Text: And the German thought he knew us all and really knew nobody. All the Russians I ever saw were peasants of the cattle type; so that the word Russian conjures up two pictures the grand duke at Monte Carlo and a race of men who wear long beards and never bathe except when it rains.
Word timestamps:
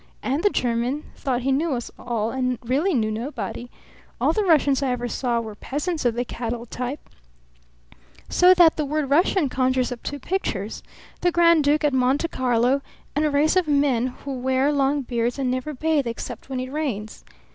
And 0.23 0.41
the 0.41 0.49
German 0.49 1.03
thought 1.15 1.43
he 1.43 1.51
knew 1.51 1.73
us 1.73 1.91
all 1.99 2.31
and 2.31 2.57
really 2.63 2.95
knew 2.95 3.11
nobody. 3.11 3.69
All 4.19 4.33
the 4.33 4.43
Russians 4.43 4.81
I 4.81 4.89
ever 4.89 5.07
saw 5.07 5.39
were 5.39 5.53
peasants 5.53 6.05
of 6.05 6.15
the 6.15 6.25
cattle 6.25 6.65
type; 6.65 7.07
so 8.27 8.55
that 8.55 8.77
the 8.77 8.83
word 8.85 9.11
Russian 9.11 9.47
conjures 9.47 9.91
up 9.91 10.01
two 10.01 10.17
pictures 10.17 10.81
the 11.19 11.31
grand 11.31 11.63
duke 11.63 11.83
at 11.83 11.93
Monte 11.93 12.29
Carlo 12.29 12.81
and 13.15 13.25
a 13.25 13.29
race 13.29 13.55
of 13.55 13.67
men 13.67 14.07
who 14.07 14.33
wear 14.33 14.71
long 14.73 15.03
beards 15.03 15.37
and 15.37 15.51
never 15.51 15.71
bathe 15.71 16.07
except 16.07 16.49
when 16.49 16.59
it 16.59 16.71
rains. 16.71 17.23